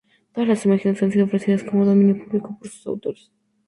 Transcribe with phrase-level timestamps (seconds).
[0.33, 3.31] Todas las imágenes han sido ofrecidas como dominio público por sus autores.